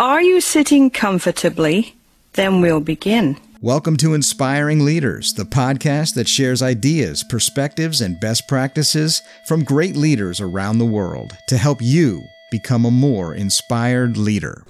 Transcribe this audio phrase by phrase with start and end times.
[0.00, 1.96] Are you sitting comfortably?
[2.34, 3.36] Then we'll begin.
[3.60, 9.96] Welcome to Inspiring Leaders, the podcast that shares ideas, perspectives, and best practices from great
[9.96, 12.22] leaders around the world to help you
[12.52, 14.62] become a more inspired leader.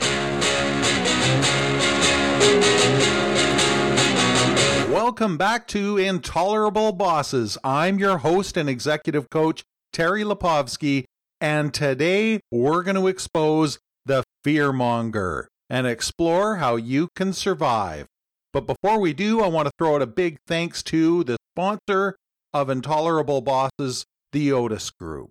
[4.91, 7.59] Welcome back to Intolerable Bosses.
[7.63, 11.05] I'm your host and executive coach, Terry Lipovski,
[11.39, 13.79] and today we're going to expose
[14.09, 18.07] the fearmonger and explore how you can survive.
[18.53, 22.17] But before we do, I want to throw out a big thanks to the sponsor
[22.53, 25.31] of Intolerable Bosses, the Otus Group.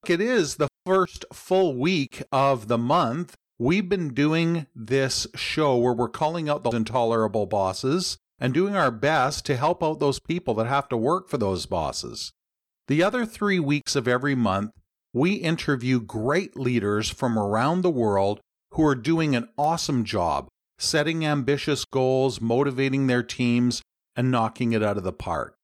[0.05, 3.33] It is the first full week of the month.
[3.57, 8.91] We've been doing this show where we're calling out the intolerable bosses and doing our
[8.91, 12.33] best to help out those people that have to work for those bosses.
[12.89, 14.71] The other three weeks of every month,
[15.13, 18.41] we interview great leaders from around the world
[18.71, 23.81] who are doing an awesome job setting ambitious goals, motivating their teams,
[24.15, 25.55] and knocking it out of the park.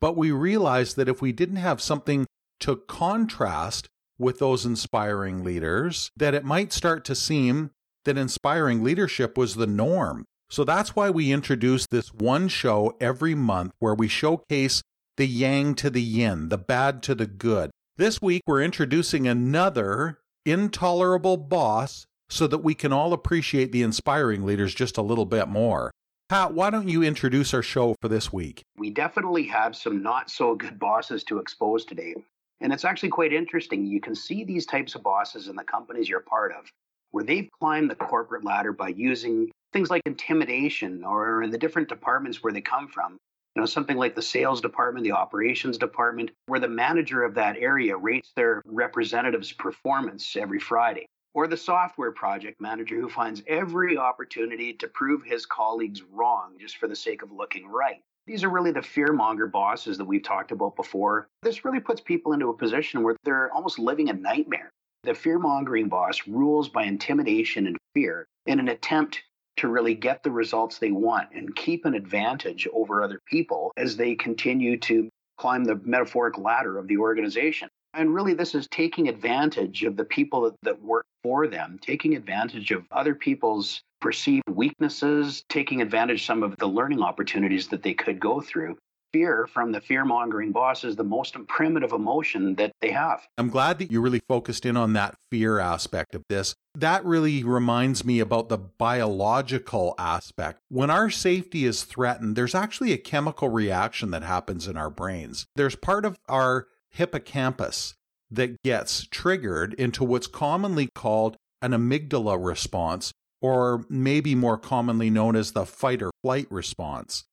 [0.00, 2.26] But we realized that if we didn't have something
[2.60, 7.70] to contrast with those inspiring leaders, that it might start to seem
[8.04, 10.24] that inspiring leadership was the norm.
[10.50, 14.82] So that's why we introduce this one show every month where we showcase
[15.16, 17.70] the yang to the yin, the bad to the good.
[17.96, 24.44] This week, we're introducing another intolerable boss so that we can all appreciate the inspiring
[24.44, 25.90] leaders just a little bit more.
[26.28, 28.62] Pat, why don't you introduce our show for this week?
[28.76, 32.14] We definitely have some not so good bosses to expose today.
[32.60, 33.86] And it's actually quite interesting.
[33.86, 36.70] You can see these types of bosses in the companies you're part of,
[37.12, 41.88] where they've climbed the corporate ladder by using things like intimidation or in the different
[41.88, 43.16] departments where they come from.
[43.56, 47.56] You know, something like the sales department, the operations department, where the manager of that
[47.56, 51.06] area rates their representative's performance every Friday
[51.38, 56.78] or the software project manager who finds every opportunity to prove his colleagues wrong just
[56.78, 58.02] for the sake of looking right.
[58.26, 61.28] These are really the fearmonger bosses that we've talked about before.
[61.44, 64.68] This really puts people into a position where they're almost living a nightmare.
[65.04, 69.22] The fearmongering boss rules by intimidation and fear in an attempt
[69.58, 73.96] to really get the results they want and keep an advantage over other people as
[73.96, 77.68] they continue to climb the metaphoric ladder of the organization.
[77.98, 82.70] And really, this is taking advantage of the people that, work for them, taking advantage
[82.70, 88.20] of other people's perceived weaknesses, taking advantage some of the learning opportunities that they could
[88.20, 88.78] go through.
[89.12, 93.26] Fear from the fear mongering boss is the most primitive emotion that they have.
[93.36, 96.54] I'm glad that you really focused in on that fear aspect of this.
[96.76, 100.60] That really reminds me about the biological aspect.
[100.68, 105.46] When our safety is threatened, there's actually a chemical reaction that happens in our brains.
[105.56, 106.68] There's part of our
[106.98, 107.94] hippocampus
[108.30, 115.34] that gets triggered into what's commonly called an amygdala response, or maybe more commonly known
[115.34, 117.24] as the fight or flight response.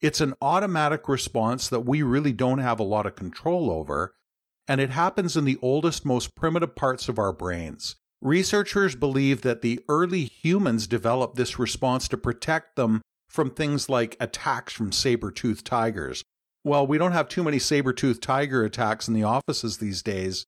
[0.00, 4.14] It's an automatic response that we really don't have a lot of control over,
[4.68, 7.96] and it happens in the oldest, most primitive parts of our brains.
[8.20, 14.16] Researchers believe that the early humans developed this response to protect them from things like
[14.18, 16.22] attacks from saber toothed tigers,
[16.64, 20.44] well, we don't have too many saber toothed tiger attacks in the offices these days,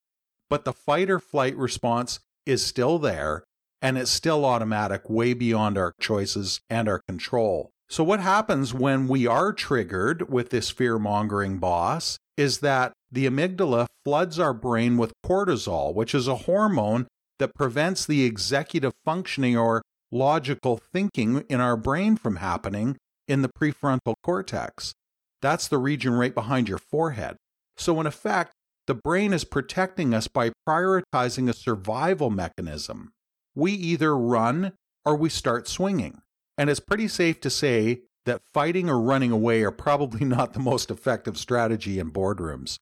[0.49, 3.43] but the fight or flight response is still there
[3.81, 7.71] and it's still automatic, way beyond our choices and our control.
[7.89, 13.25] So, what happens when we are triggered with this fear mongering boss is that the
[13.25, 17.07] amygdala floods our brain with cortisol, which is a hormone
[17.39, 19.81] that prevents the executive functioning or
[20.11, 22.97] logical thinking in our brain from happening
[23.27, 24.93] in the prefrontal cortex.
[25.41, 27.37] That's the region right behind your forehead.
[27.77, 28.53] So, in effect,
[28.87, 33.11] the brain is protecting us by prioritizing a survival mechanism.
[33.55, 34.73] We either run
[35.05, 36.21] or we start swinging.
[36.57, 40.59] And it's pretty safe to say that fighting or running away are probably not the
[40.59, 42.77] most effective strategy in boardrooms.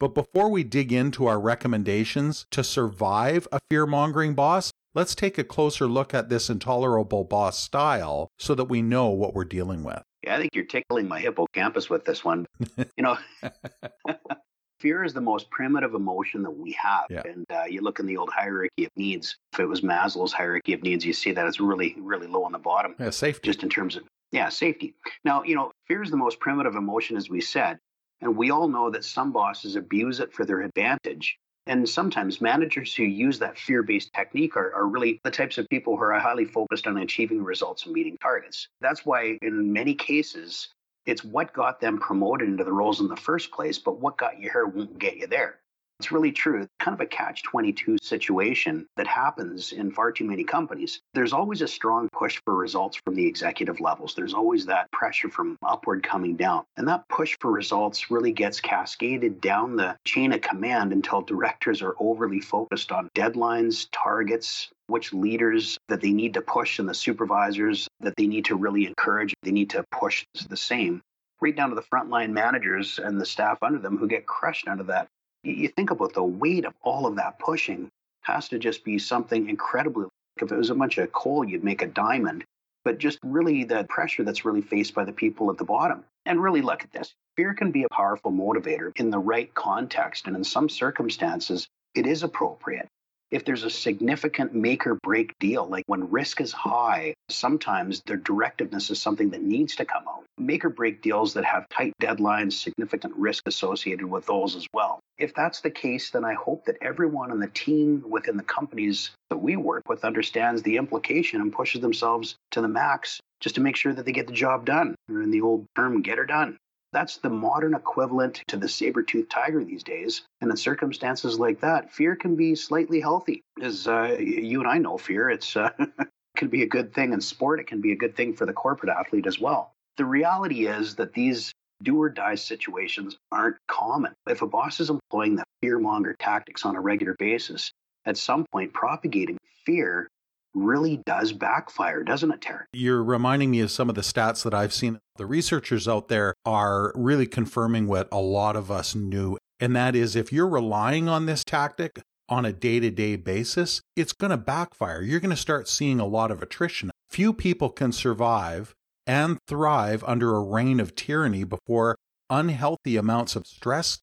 [0.00, 5.38] But before we dig into our recommendations to survive a fear mongering boss, let's take
[5.38, 9.82] a closer look at this intolerable boss style so that we know what we're dealing
[9.82, 10.02] with.
[10.24, 12.46] Yeah, I think you're tickling my hippocampus with this one.
[12.76, 13.16] you know,
[14.80, 17.04] fear is the most primitive emotion that we have.
[17.10, 17.22] Yeah.
[17.24, 19.36] And uh, you look in the old hierarchy of needs.
[19.52, 22.52] If it was Maslow's hierarchy of needs, you see that it's really, really low on
[22.52, 23.48] the bottom, Yeah, safety.
[23.48, 24.94] just in terms of, yeah, safety.
[25.24, 27.78] Now, you know, fear is the most primitive emotion, as we said.
[28.20, 31.38] And we all know that some bosses abuse it for their advantage.
[31.68, 35.68] And sometimes managers who use that fear based technique are, are really the types of
[35.68, 38.68] people who are highly focused on achieving results and meeting targets.
[38.80, 40.68] That's why, in many cases,
[41.04, 44.40] it's what got them promoted into the roles in the first place, but what got
[44.40, 45.60] you here won't get you there.
[46.00, 46.68] It's really true.
[46.78, 51.00] Kind of a catch 22 situation that happens in far too many companies.
[51.12, 54.14] There's always a strong push for results from the executive levels.
[54.14, 56.62] There's always that pressure from upward coming down.
[56.76, 61.82] And that push for results really gets cascaded down the chain of command until directors
[61.82, 66.94] are overly focused on deadlines, targets, which leaders that they need to push, and the
[66.94, 69.34] supervisors that they need to really encourage.
[69.42, 71.02] They need to push the same
[71.40, 74.84] right down to the frontline managers and the staff under them who get crushed under
[74.84, 75.08] that
[75.42, 77.90] you think about the weight of all of that pushing
[78.22, 80.06] has to just be something incredibly
[80.40, 82.44] if it was a bunch of coal you'd make a diamond.
[82.84, 86.04] But just really the pressure that's really faced by the people at the bottom.
[86.26, 87.12] And really look at this.
[87.36, 92.06] Fear can be a powerful motivator in the right context and in some circumstances it
[92.06, 92.88] is appropriate
[93.30, 98.16] if there's a significant make or break deal, like when risk is high, sometimes their
[98.16, 100.24] directiveness is something that needs to come out.
[100.38, 105.00] Make or break deals that have tight deadlines, significant risk associated with those as well.
[105.18, 109.10] If that's the case, then I hope that everyone on the team within the companies
[109.30, 113.60] that we work with understands the implication and pushes themselves to the max just to
[113.60, 116.26] make sure that they get the job done, or in the old term, get her
[116.26, 116.56] done.
[116.92, 120.22] That's the modern equivalent to the saber-toothed tiger these days.
[120.40, 123.42] And in circumstances like that, fear can be slightly healthy.
[123.60, 125.70] As uh, you and I know, fear it's uh,
[126.36, 127.60] can be a good thing in sport.
[127.60, 129.72] It can be a good thing for the corporate athlete as well.
[129.96, 131.52] The reality is that these
[131.82, 134.14] do or die situations aren't common.
[134.26, 137.70] If a boss is employing the fear monger tactics on a regular basis,
[138.04, 140.08] at some point propagating fear
[140.54, 142.64] really does backfire, doesn't it, Terry?
[142.72, 144.98] You're reminding me of some of the stats that I've seen.
[145.16, 149.38] The researchers out there are really confirming what a lot of us knew.
[149.60, 153.80] And that is if you're relying on this tactic on a day to day basis,
[153.96, 155.02] it's going to backfire.
[155.02, 156.90] You're going to start seeing a lot of attrition.
[157.08, 158.74] Few people can survive
[159.06, 161.96] and thrive under a reign of tyranny before
[162.28, 163.98] unhealthy amounts of stress.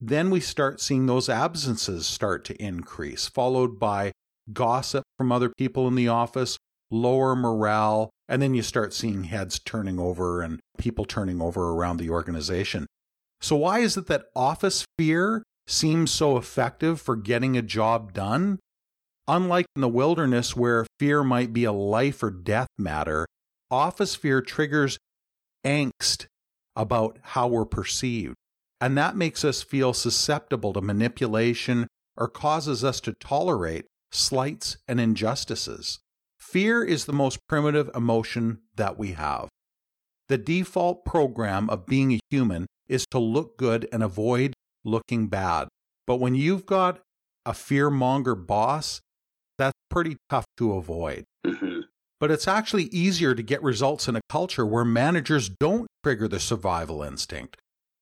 [0.00, 4.12] Then we start seeing those absences start to increase, followed by
[4.52, 6.58] gossip from other people in the office,
[6.90, 11.98] lower morale, and then you start seeing heads turning over and people turning over around
[11.98, 12.86] the organization.
[13.40, 18.58] So, why is it that office fear seems so effective for getting a job done?
[19.28, 23.26] Unlike in the wilderness, where fear might be a life or death matter,
[23.70, 24.98] office fear triggers
[25.64, 26.26] angst
[26.76, 28.36] about how we're perceived.
[28.80, 35.00] And that makes us feel susceptible to manipulation or causes us to tolerate slights, and
[35.00, 36.00] injustices.
[36.38, 39.48] Fear is the most primitive emotion that we have.
[40.28, 44.54] The default program of being a human is to look good and avoid
[44.84, 45.68] looking bad.
[46.06, 47.00] But when you've got
[47.44, 49.00] a fear monger boss,
[49.58, 51.24] that's pretty tough to avoid.
[51.46, 51.80] Mm-hmm.
[52.18, 56.40] But it's actually easier to get results in a culture where managers don't trigger the
[56.40, 57.56] survival instinct.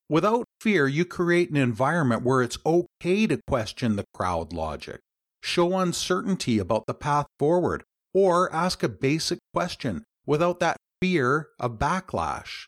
[0.09, 5.01] Without fear, you create an environment where it's okay to question the crowd logic
[5.45, 7.85] show uncertainty about the path forward,
[8.15, 12.65] or ask a basic question without that fear of backlash.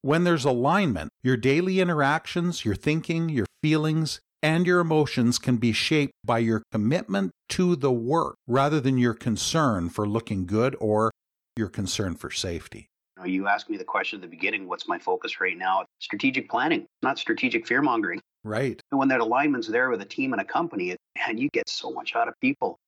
[0.00, 5.72] When there's alignment, your daily interactions, your thinking, your feelings, and your emotions can be
[5.72, 11.10] shaped by your commitment to the work rather than your concern for looking good or
[11.56, 12.86] your concern for safety.
[13.24, 15.84] You asked me the question at the beginning what's my focus right now?
[16.00, 18.20] Strategic planning, not strategic fear mongering.
[18.44, 18.80] Right.
[18.92, 20.96] And when that alignment's there with a team and a company,
[21.26, 22.78] and you get so much out of people.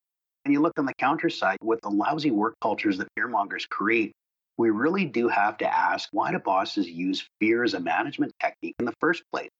[0.44, 4.12] And you look on the counter side with the lousy work cultures that fearmongers create.
[4.58, 8.74] we really do have to ask why do bosses use fear as a management technique
[8.78, 9.50] in the first place?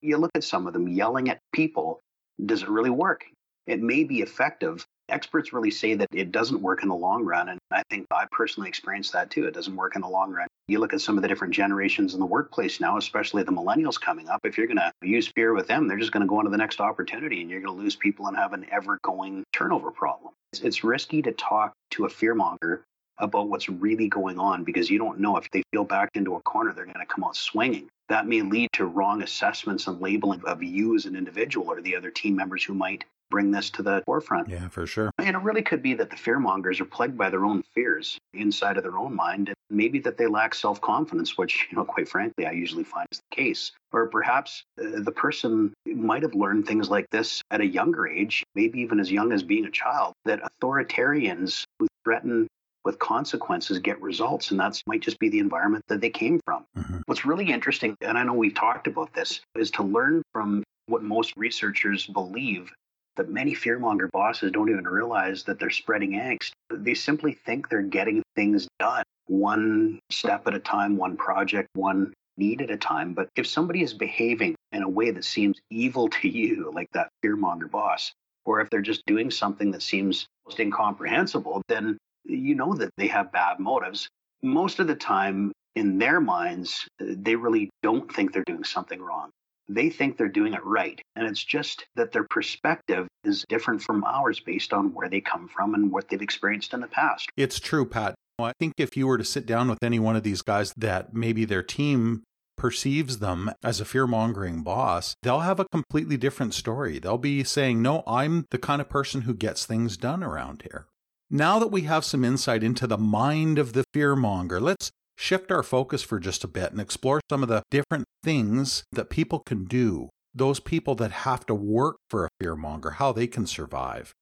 [0.00, 2.00] You look at some of them yelling at people.
[2.44, 3.24] Does it really work?
[3.66, 4.84] It may be effective.
[5.08, 7.48] Experts really say that it doesn't work in the long run.
[7.48, 9.46] And I think I personally experienced that too.
[9.46, 10.48] It doesn't work in the long run.
[10.72, 14.00] You look at some of the different generations in the workplace now, especially the millennials
[14.00, 14.40] coming up.
[14.42, 16.50] If you're going to use fear with them, they're just going to go on to
[16.50, 19.90] the next opportunity and you're going to lose people and have an ever going turnover
[19.90, 20.32] problem.
[20.54, 22.80] It's, it's risky to talk to a fearmonger
[23.18, 26.40] about what's really going on because you don't know if they feel backed into a
[26.40, 27.88] corner, they're going to come out swinging.
[28.12, 31.96] That may lead to wrong assessments and labeling of you as an individual or the
[31.96, 34.50] other team members who might bring this to the forefront.
[34.50, 35.10] Yeah, for sure.
[35.16, 38.76] And it really could be that the fearmongers are plagued by their own fears inside
[38.76, 42.06] of their own mind, and maybe that they lack self confidence, which, you know, quite
[42.06, 43.72] frankly, I usually find is the case.
[43.92, 48.44] Or perhaps uh, the person might have learned things like this at a younger age,
[48.54, 52.46] maybe even as young as being a child, that authoritarians who threaten
[52.84, 56.64] with consequences get results and that might just be the environment that they came from.
[56.76, 56.98] Mm-hmm.
[57.06, 61.02] what's really interesting and i know we've talked about this is to learn from what
[61.02, 62.70] most researchers believe
[63.16, 66.52] that many fearmonger bosses don't even realize that they're spreading angst.
[66.70, 72.12] They simply think they're getting things done one step at a time one project one
[72.36, 73.12] need at a time.
[73.12, 77.08] But if somebody is behaving in a way that seems evil to you like that
[77.24, 78.12] fearmonger boss
[78.44, 83.08] or if they're just doing something that seems almost incomprehensible then you know that they
[83.08, 84.08] have bad motives.
[84.42, 89.30] Most of the time, in their minds, they really don't think they're doing something wrong.
[89.68, 91.00] They think they're doing it right.
[91.16, 95.48] And it's just that their perspective is different from ours based on where they come
[95.48, 97.28] from and what they've experienced in the past.
[97.36, 98.14] It's true, Pat.
[98.38, 101.14] I think if you were to sit down with any one of these guys that
[101.14, 102.24] maybe their team
[102.56, 106.98] perceives them as a fear mongering boss, they'll have a completely different story.
[106.98, 110.86] They'll be saying, No, I'm the kind of person who gets things done around here.
[111.34, 115.62] Now that we have some insight into the mind of the fearmonger, let's shift our
[115.62, 119.64] focus for just a bit and explore some of the different things that people can
[119.64, 120.10] do.
[120.34, 124.12] Those people that have to work for a fearmonger, how they can survive.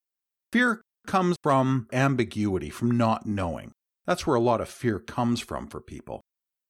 [0.52, 3.72] Fear comes from ambiguity, from not knowing.
[4.06, 6.20] That's where a lot of fear comes from for people.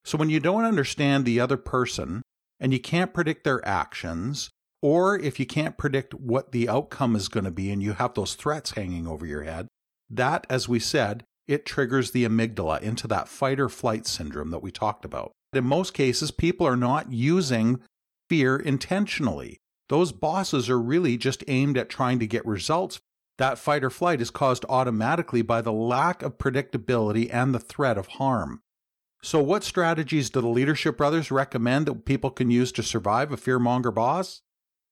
[0.05, 2.23] So when you don't understand the other person
[2.59, 4.49] and you can't predict their actions,
[4.81, 8.15] or if you can't predict what the outcome is going to be and you have
[8.15, 9.67] those threats hanging over your head,
[10.15, 14.63] that, as we said, it triggers the amygdala into that fight or flight syndrome that
[14.63, 15.31] we talked about.
[15.53, 17.81] In most cases, people are not using
[18.29, 19.57] fear intentionally.
[19.89, 22.99] Those bosses are really just aimed at trying to get results.
[23.37, 27.97] That fight or flight is caused automatically by the lack of predictability and the threat
[27.97, 28.61] of harm.
[29.23, 33.37] So, what strategies do the Leadership Brothers recommend that people can use to survive a
[33.37, 34.41] fearmonger boss?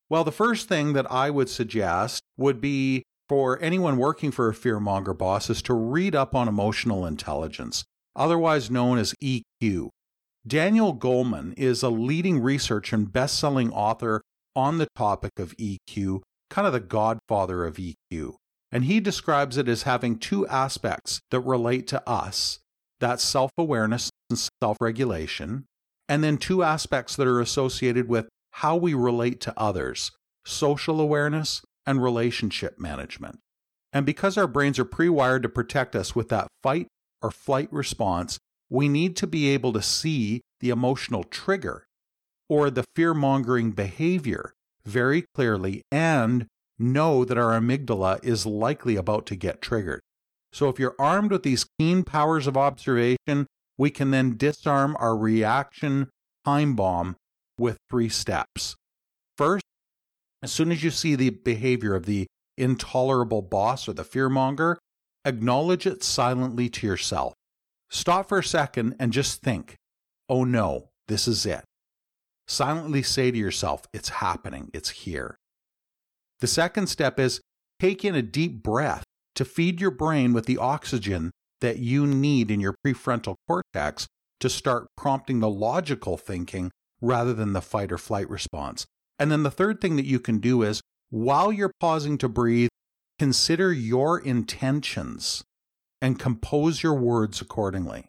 [0.10, 4.54] Well, the first thing that I would suggest would be for anyone working for a
[4.54, 9.90] fearmonger boss is to read up on emotional intelligence, otherwise known as EQ.
[10.48, 14.22] Daniel Goleman is a leading researcher and best-selling author
[14.56, 18.34] on the topic of EQ, kind of the godfather of EQ.
[18.72, 22.60] And he describes it as having two aspects that relate to us.
[23.00, 25.66] That's self-awareness and self-regulation,
[26.08, 30.12] and then two aspects that are associated with how we relate to others,
[30.46, 33.40] social awareness and relationship management.
[33.92, 36.88] And because our brains are pre wired to protect us with that fight
[37.20, 38.38] or flight response,
[38.70, 41.88] we need to be able to see the emotional trigger
[42.48, 44.54] or the fear mongering behavior
[44.86, 46.46] very clearly and
[46.78, 50.02] know that our amygdala is likely about to get triggered.
[50.54, 53.48] So, if you're armed with these keen powers of observation,
[53.80, 56.10] we can then disarm our reaction
[56.46, 57.16] time bomb
[57.58, 58.76] with three steps.
[59.38, 59.64] First,
[60.42, 62.28] as soon as you see the behavior of the
[62.58, 64.78] intolerable boss or the fearmonger,
[65.26, 67.34] acknowledge it silently to yourself.
[67.90, 69.76] Stop for a second and just think,
[70.28, 71.64] oh no, this is it.
[72.48, 75.38] Silently say to yourself, it's happening, it's here.
[76.40, 77.42] The second step is
[77.80, 79.04] take in a deep breath
[79.36, 81.32] to feed your brain with the oxygen
[81.62, 84.08] that you need in your prefrontal cortex
[84.40, 88.86] to start prompting the logical thinking rather than the fight or flight response.
[89.20, 92.70] And then the third thing that you can do is while you're pausing to breathe,
[93.20, 95.44] consider your intentions
[96.02, 98.06] and compose your words accordingly.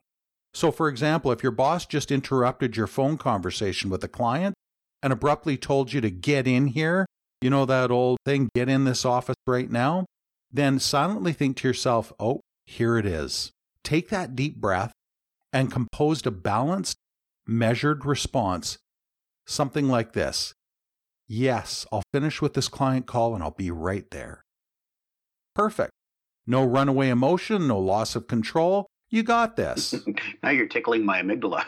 [0.55, 4.55] So, for example, if your boss just interrupted your phone conversation with a client
[5.02, 7.07] and abruptly told you to get in here,
[7.40, 10.07] you know that old thing, get in this office right now,
[10.52, 13.50] then silently think to yourself, oh, here it is.
[13.83, 14.93] Take that deep breath
[15.52, 16.97] and compose a balanced,
[17.47, 18.79] measured response,
[19.47, 20.52] something like this
[21.32, 24.42] Yes, I'll finish with this client call and I'll be right there.
[25.54, 25.92] Perfect.
[26.44, 28.88] No runaway emotion, no loss of control.
[29.10, 29.94] You got this.
[30.42, 31.66] now you're tickling my amygdala.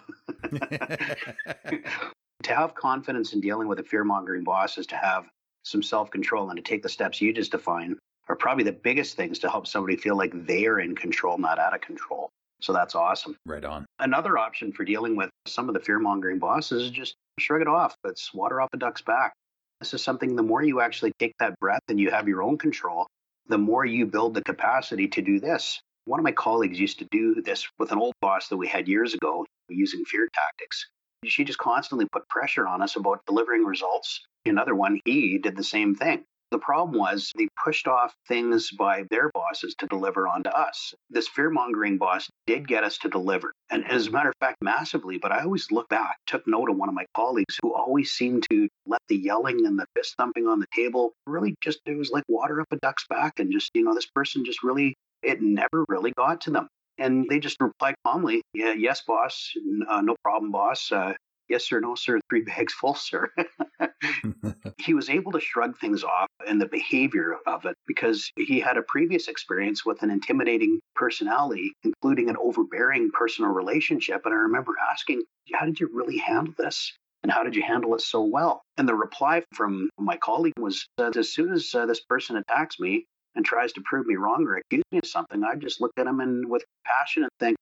[2.42, 5.26] to have confidence in dealing with a fear mongering boss is to have
[5.62, 7.96] some self control and to take the steps you just defined
[8.28, 11.72] are probably the biggest things to help somebody feel like they're in control, not out
[11.72, 12.30] of control.
[12.60, 13.36] So that's awesome.
[13.46, 13.86] Right on.
[14.00, 17.68] Another option for dealing with some of the fear mongering bosses is just shrug it
[17.68, 17.94] off.
[18.04, 19.34] It's water off a duck's back.
[19.82, 22.56] This is something the more you actually take that breath and you have your own
[22.56, 23.08] control,
[23.48, 25.82] the more you build the capacity to do this.
[26.04, 28.86] One of my colleagues used to do this with an old boss that we had
[28.86, 30.86] years ago using fear tactics.
[31.24, 34.20] She just constantly put pressure on us about delivering results.
[34.46, 36.22] Another one, he did the same thing.
[36.52, 40.92] The problem was they pushed off things by their bosses to deliver onto us.
[41.08, 43.54] This fear mongering boss did get us to deliver.
[43.70, 45.16] And as a matter of fact, massively.
[45.16, 48.44] But I always look back, took note of one of my colleagues who always seemed
[48.50, 52.10] to let the yelling and the fist thumping on the table really just, it was
[52.10, 53.38] like water up a duck's back.
[53.38, 56.68] And just, you know, this person just really, it never really got to them.
[56.98, 59.54] And they just replied calmly, yeah, yes, boss,
[59.88, 60.92] uh, no problem, boss.
[60.92, 61.14] Uh,
[61.48, 63.30] yes sir, no sir, three bags full, sir.
[64.78, 68.76] he was able to shrug things off and the behavior of it because he had
[68.76, 74.22] a previous experience with an intimidating personality, including an overbearing personal relationship.
[74.24, 75.22] And I remember asking,
[75.54, 76.92] How did you really handle this?
[77.22, 78.62] And how did you handle it so well?
[78.76, 82.80] And the reply from my colleague was that as soon as uh, this person attacks
[82.80, 83.06] me
[83.36, 86.06] and tries to prove me wrong or accuse me of something, I just look at
[86.06, 87.56] him and with compassion and think,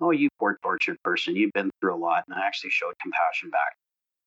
[0.00, 2.24] oh, you poor tortured person, you've been through a lot.
[2.26, 3.74] And I actually showed compassion back.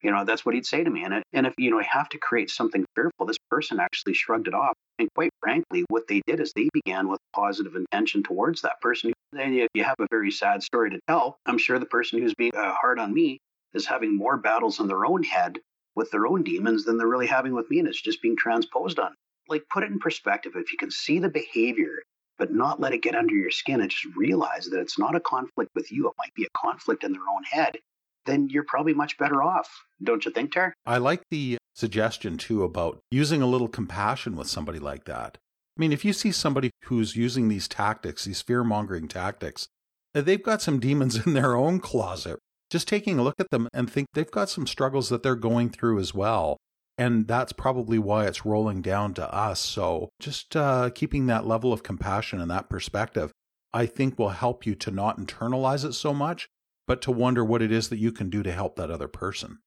[0.02, 1.04] You know, that's what he'd say to me.
[1.04, 4.48] And, and if, you know, I have to create something fearful, this person actually shrugged
[4.48, 4.74] it off.
[5.00, 9.14] And quite frankly, what they did is they began with positive intention towards that person.
[9.38, 12.36] And if you have a very sad story to tell, I'm sure the person who's
[12.36, 13.40] being uh, hard on me
[13.74, 15.60] is having more battles in their own head
[15.96, 17.80] with their own demons than they're really having with me.
[17.80, 19.14] And it's just being transposed on.
[19.48, 20.54] Like, put it in perspective.
[20.56, 22.00] If you can see the behavior
[22.38, 25.20] but not let it get under your skin and just realize that it's not a
[25.20, 26.08] conflict with you.
[26.08, 27.78] It might be a conflict in their own head.
[28.26, 29.70] Then you're probably much better off,
[30.04, 30.74] don't you think, Ter?
[30.86, 35.38] I like the suggestion too about using a little compassion with somebody like that.
[35.78, 39.68] I mean, if you see somebody who's using these tactics, these fear mongering tactics,
[40.16, 42.40] uh, they've got some demons in their own closet.
[42.72, 45.70] Just taking a look at them and think they've got some struggles that they're going
[45.70, 46.58] through as well.
[46.98, 49.60] And that's probably why it's rolling down to us.
[49.60, 53.32] So just uh, keeping that level of compassion and that perspective,
[53.74, 56.48] I think will help you to not internalize it so much,
[56.88, 59.60] but to wonder what it is that you can do to help that other person.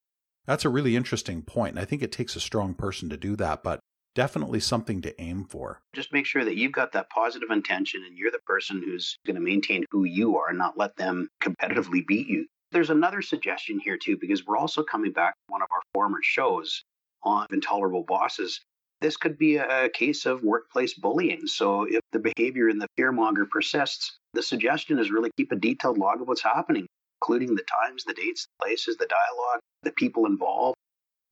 [0.47, 1.73] That's a really interesting point.
[1.73, 3.81] And I think it takes a strong person to do that, but
[4.15, 5.81] definitely something to aim for.
[5.95, 9.37] Just make sure that you've got that positive intention and you're the person who's going
[9.37, 12.47] to maintain who you are and not let them competitively beat you.
[12.73, 16.19] There's another suggestion here, too, because we're also coming back to one of our former
[16.23, 16.83] shows
[17.23, 18.61] on intolerable bosses.
[19.01, 21.47] This could be a case of workplace bullying.
[21.47, 25.99] So, if the behavior in the fearmonger persists, the suggestion is really keep a detailed
[25.99, 26.87] log of what's happening,
[27.21, 30.77] including the times, the dates, the places, the dialogue, the people involved.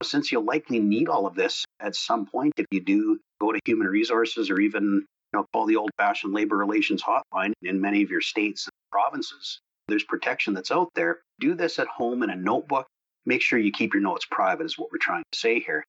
[0.03, 3.61] Since you'll likely need all of this at some point if you do go to
[3.65, 4.85] human resources or even
[5.33, 8.73] you know, call the old fashioned labor relations hotline in many of your states and
[8.93, 11.21] provinces, there's protection that's out there.
[11.41, 12.87] Do this at home in a notebook
[13.27, 15.85] make sure you keep your notes private, is what we're trying to say here.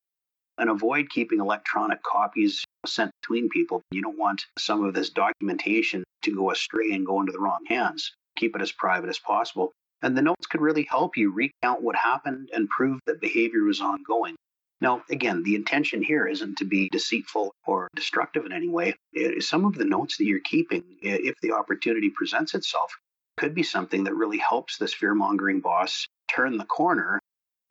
[0.58, 3.84] And avoid keeping electronic copies sent between people.
[3.92, 7.64] You don't want some of this documentation to go astray and go into the wrong
[7.68, 8.12] hands.
[8.38, 9.72] Keep it as private as possible.
[10.02, 13.82] And the notes could really help you recount what happened and prove that behavior was
[13.82, 14.36] ongoing.
[14.80, 18.94] Now, again, the intention here isn't to be deceitful or destructive in any way.
[19.40, 22.92] Some of the notes that you're keeping, if the opportunity presents itself,
[23.38, 27.20] could be something that really helps this fear mongering boss turn the corner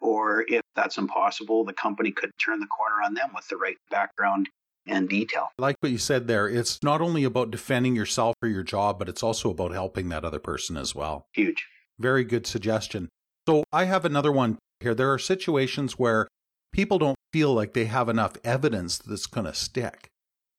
[0.01, 3.77] or if that's impossible, the company could turn the corner on them with the right
[3.91, 4.49] background
[4.87, 5.49] and detail.
[5.59, 9.09] Like what you said there, it's not only about defending yourself or your job, but
[9.09, 11.27] it's also about helping that other person as well.
[11.33, 11.67] Huge.
[11.99, 13.09] Very good suggestion.
[13.49, 14.95] So I have another one here.
[14.95, 16.29] There are situations where
[16.73, 20.09] people don't feel like they have enough evidence that's going to stick.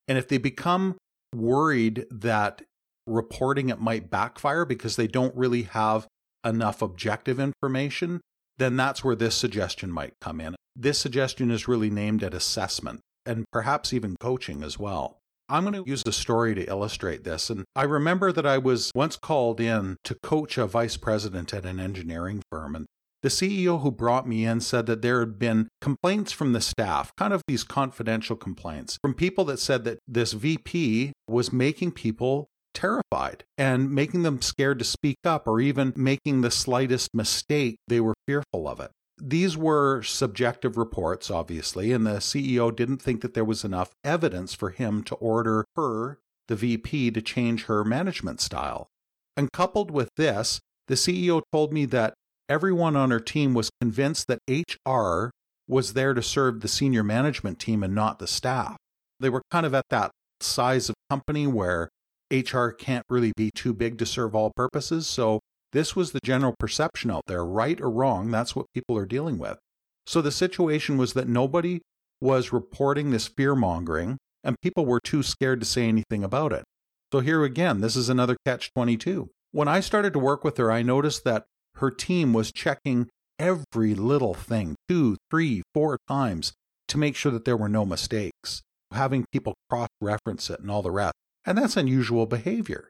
[0.08, 0.98] And if they become
[1.36, 2.62] worried that
[3.06, 6.08] reporting it might backfire because they don't really have
[6.46, 8.22] enough objective information,
[8.58, 10.56] then that's where this suggestion might come in.
[10.76, 15.18] This suggestion is really named at assessment and perhaps even coaching as well.
[15.50, 17.50] I'm going to use a story to illustrate this.
[17.50, 21.66] And I remember that I was once called in to coach a vice president at
[21.66, 22.76] an engineering firm.
[22.76, 22.86] And
[23.24, 27.12] the CEO who brought me in said that there had been complaints from the staff,
[27.18, 32.48] kind of these confidential complaints from people that said that this VP was making people
[32.74, 38.00] terrified and making them scared to speak up or even making the slightest mistake, they
[38.00, 38.92] were fearful of it.
[39.20, 44.54] These were subjective reports, obviously, and the CEO didn't think that there was enough evidence
[44.54, 48.88] for him to order her, the VP, to change her management style.
[49.36, 52.14] And coupled with this, the CEO told me that
[52.48, 55.32] everyone on her team was convinced that HR
[55.68, 58.78] was there to serve the senior management team and not the staff.
[59.20, 61.90] They were kind of at that size of company where
[62.32, 65.08] HR can't really be too big to serve all purposes.
[65.08, 65.40] So
[65.74, 68.32] this was the general perception out there, right or wrong.
[68.32, 69.58] That's what people are dealing with.
[70.06, 71.82] So the situation was that nobody
[72.22, 76.64] was reporting this fear mongering and people were too scared to say anything about it.
[77.12, 79.30] So here again, this is another catch 22.
[79.52, 83.94] When I started to work with her, I noticed that her team was checking every
[83.94, 86.54] little thing two, three, four times
[86.88, 90.82] to make sure that there were no mistakes, having people cross reference it and all
[90.82, 91.14] the rest.
[91.46, 92.90] And that's unusual behavior.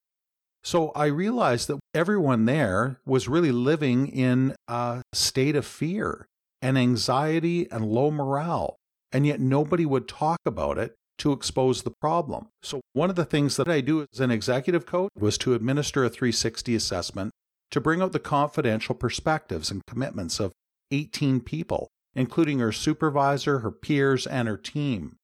[0.63, 6.27] So I realized that everyone there was really living in a state of fear
[6.61, 8.75] and anxiety and low morale.
[9.11, 12.47] And yet nobody would talk about it to expose the problem.
[12.61, 16.03] So one of the things that I do as an executive coach was to administer
[16.03, 17.31] a 360 assessment
[17.71, 20.51] to bring out the confidential perspectives and commitments of
[20.91, 25.15] 18 people, including her supervisor, her peers, and her team.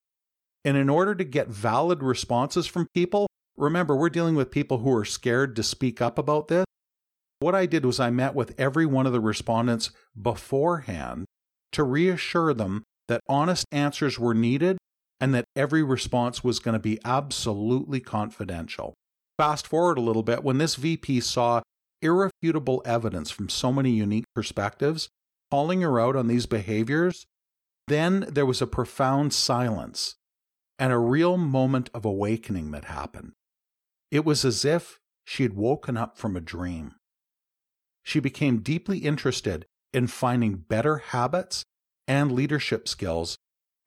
[0.64, 4.94] And in order to get valid responses from people, remember, we're dealing with people who
[4.94, 6.64] are scared to speak up about this.
[7.40, 9.90] What I did was I met with every one of the respondents
[10.20, 11.26] beforehand
[11.72, 14.78] to reassure them that honest answers were needed
[15.20, 18.94] and that every response was going to be absolutely confidential.
[19.38, 21.60] Fast forward a little bit, when this VP saw
[22.00, 25.08] irrefutable evidence from so many unique perspectives,
[25.50, 27.26] calling her out on these behaviors,
[27.88, 30.14] then there was a profound silence
[30.78, 33.32] and a real moment of awakening that happened.
[34.14, 36.94] It was as if she had woken up from a dream.
[38.04, 41.64] She became deeply interested in finding better habits
[42.06, 43.36] and leadership skills,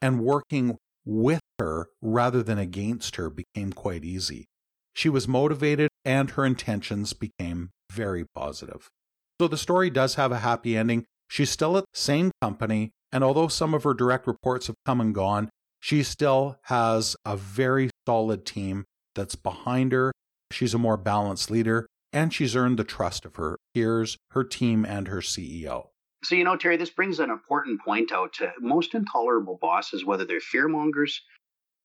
[0.01, 4.47] and working with her rather than against her became quite easy.
[4.93, 8.89] She was motivated and her intentions became very positive.
[9.39, 11.05] So the story does have a happy ending.
[11.29, 14.99] She's still at the same company, and although some of her direct reports have come
[14.99, 18.83] and gone, she still has a very solid team
[19.17, 20.13] that's behind her.
[20.51, 24.85] She's a more balanced leader, and she's earned the trust of her peers, her team,
[24.85, 25.87] and her CEO.
[26.23, 30.25] So, you know, Terry, this brings an important point out to most intolerable bosses, whether
[30.25, 31.19] they're fearmongers,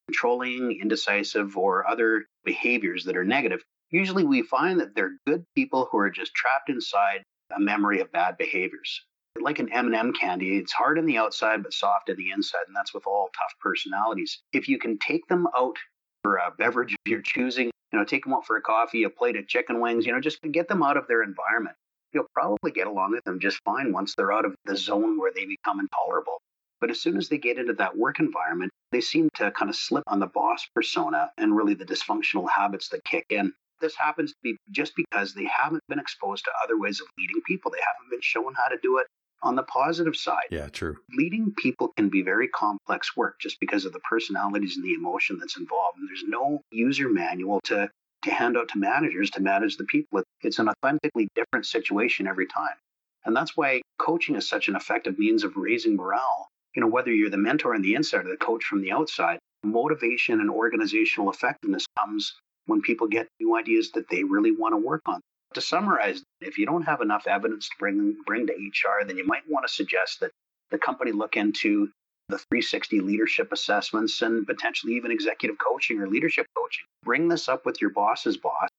[0.07, 3.61] controlling, indecisive, or other behaviors that are negative.
[3.91, 7.23] Usually we find that they're good people who are just trapped inside
[7.55, 9.01] a memory of bad behaviors.
[9.39, 12.75] Like an M&M candy, it's hard on the outside but soft on the inside, and
[12.75, 14.41] that's with all tough personalities.
[14.51, 15.75] If you can take them out
[16.23, 19.09] for a beverage of your choosing, you know, take them out for a coffee, a
[19.09, 21.75] plate of chicken wings, you know, just get them out of their environment
[22.13, 25.31] you'll probably get along with them just fine once they're out of the zone where
[25.33, 26.39] they become intolerable.
[26.79, 29.75] But as soon as they get into that work environment, they seem to kind of
[29.75, 33.53] slip on the boss persona and really the dysfunctional habits that kick in.
[33.81, 37.41] This happens to be just because they haven't been exposed to other ways of leading
[37.45, 37.71] people.
[37.71, 39.07] They haven't been shown how to do it
[39.43, 40.47] on the positive side.
[40.49, 40.97] Yeah, true.
[41.15, 45.37] Leading people can be very complex work just because of the personalities and the emotion
[45.39, 45.97] that's involved.
[45.99, 47.89] And there's no user manual to
[48.23, 50.23] to hand out to managers to manage the people.
[50.41, 52.75] It's an authentically different situation every time.
[53.25, 56.47] And that's why coaching is such an effective means of raising morale.
[56.75, 59.39] You know, whether you're the mentor on the inside or the coach from the outside,
[59.63, 62.33] motivation and organizational effectiveness comes
[62.65, 65.21] when people get new ideas that they really want to work on.
[65.53, 69.25] To summarize, if you don't have enough evidence to bring, bring to HR, then you
[69.25, 70.31] might want to suggest that
[70.71, 71.89] the company look into
[72.29, 76.85] the 360 leadership assessments and potentially even executive coaching or leadership coaching.
[77.03, 78.69] Bring this up with your boss's boss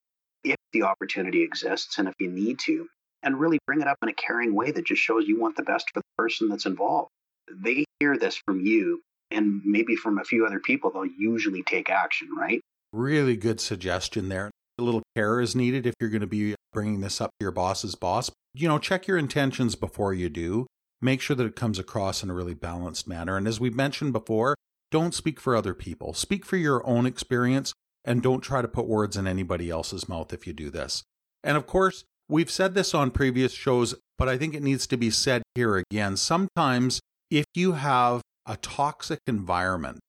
[0.42, 2.88] if the opportunity exists and if you need to,
[3.22, 5.62] and really bring it up in a caring way that just shows you want the
[5.62, 7.10] best for the person that's involved.
[7.50, 11.90] They hear this from you and maybe from a few other people, they'll usually take
[11.90, 12.60] action, right?
[12.92, 14.50] Really good suggestion there.
[14.78, 17.52] A little care is needed if you're going to be bringing this up to your
[17.52, 18.30] boss's boss.
[18.52, 20.66] You know, check your intentions before you do
[21.04, 23.37] make sure that it comes across in a really balanced manner.
[23.37, 24.56] And as we mentioned before,
[24.90, 26.14] don't speak for other people.
[26.14, 30.32] Speak for your own experience and don't try to put words in anybody else's mouth
[30.32, 31.04] if you do this.
[31.42, 34.96] And of course, we've said this on previous shows, but I think it needs to
[34.96, 36.16] be said here again.
[36.16, 40.00] Sometimes if you have a toxic environment,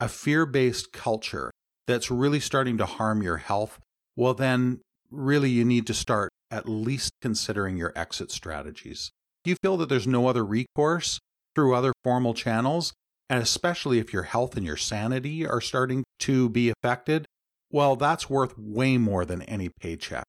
[0.00, 1.52] a fear based culture
[1.86, 3.78] that's really starting to harm your health,
[4.16, 4.80] well, then
[5.12, 9.10] really you need to start at least considering your exit strategies
[9.44, 11.18] Do you feel that there's no other recourse
[11.54, 12.92] through other formal channels,
[13.28, 17.26] and especially if your health and your sanity are starting to be affected,
[17.70, 20.24] well, that's worth way more than any paycheck.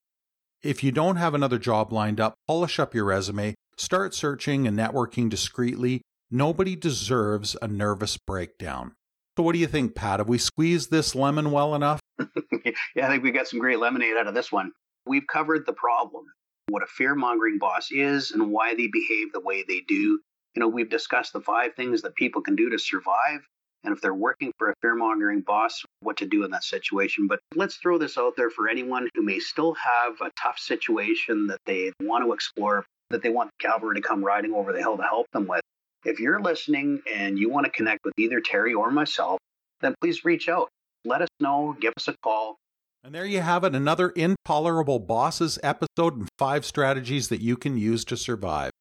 [0.62, 4.80] If you don't have another job lined up, polish up your resume, start searching and
[4.80, 6.02] networking discreetly.
[6.32, 8.94] Nobody deserves a nervous breakdown.
[9.38, 10.20] So, what do you think, Pat?
[10.20, 12.00] Have we squeezed this lemon well enough?
[12.96, 14.72] yeah, I think we got some great lemonade out of this one.
[15.06, 16.26] we've covered the problem,
[16.70, 20.20] what a fear mongering boss is and why they behave the way they do.
[20.56, 23.42] You know, we've discussed the five things that people can do to survive.
[23.84, 27.28] And if they're working for a fear mongering boss, what to do in that situation.
[27.28, 31.48] But let's throw this out there for anyone who may still have a tough situation
[31.48, 34.96] that they want to explore, that they want Calvary to come riding over the hill
[34.96, 35.62] to help them with.
[36.06, 39.40] If you're listening and you want to connect with either Terry or myself,
[39.82, 40.70] then please reach out.
[41.06, 42.58] Let us know, give us a call.
[43.04, 47.78] And there you have it, another Intolerable Bosses episode and five strategies that you can
[47.78, 48.72] use to survive.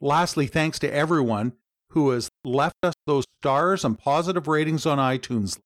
[0.00, 1.52] Lastly, thanks to everyone
[1.90, 5.58] who has left us those stars and positive ratings on iTunes.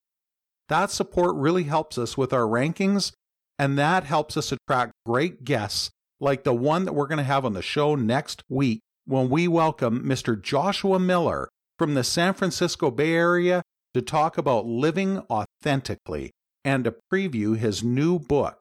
[0.68, 3.12] That support really helps us with our rankings,
[3.58, 5.90] and that helps us attract great guests
[6.20, 9.48] like the one that we're going to have on the show next week when we
[9.48, 10.40] welcome Mr.
[10.40, 13.62] Joshua Miller from the San Francisco Bay Area
[13.94, 16.30] to talk about living authentically
[16.64, 18.61] and to preview his new book.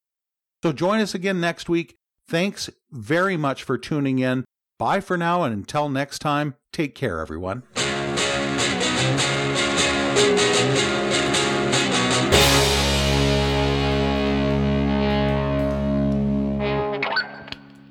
[0.63, 1.95] So join us again next week.
[2.27, 4.45] Thanks very much for tuning in.
[4.77, 7.63] Bye for now, and until next time, take care, everyone.